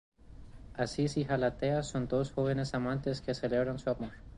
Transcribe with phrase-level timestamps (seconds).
[0.73, 4.13] Acis y Galatea son dos jóvenes amantes que celebran su amor.